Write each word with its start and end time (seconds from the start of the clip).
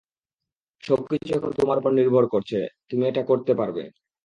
সবকিছু 0.83 1.29
এখন 1.37 1.51
তোমার 1.59 1.79
উপর 1.81 1.91
নির্ভর 1.93 2.23
করছে, 2.27 2.59
তুমি 2.89 3.03
এটা 3.07 3.21
করতে 3.23 3.51
পারবে। 3.59 3.83